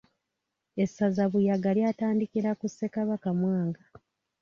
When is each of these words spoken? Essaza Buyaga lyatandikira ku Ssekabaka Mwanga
Essaza 0.83 1.23
Buyaga 1.31 1.69
lyatandikira 1.77 2.49
ku 2.59 2.65
Ssekabaka 2.71 3.29
Mwanga 3.39 3.81